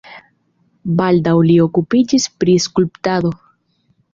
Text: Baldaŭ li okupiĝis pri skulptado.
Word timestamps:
Baldaŭ 1.01 1.35
li 1.49 1.59
okupiĝis 1.65 2.25
pri 2.41 2.57
skulptado. 2.67 3.35